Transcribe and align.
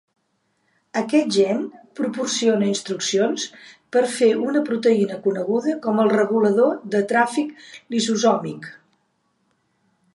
Aquest 1.01 1.27
gen 1.35 1.59
proporciona 1.99 2.69
instruccions 2.69 3.45
per 3.97 4.03
fer 4.15 4.31
una 4.47 4.63
proteïna 4.71 5.19
coneguda 5.27 5.77
com 5.87 6.03
el 6.07 6.13
regulador 6.17 6.79
de 6.97 7.03
tràfic 7.13 7.53
lisosòmic. 7.97 8.71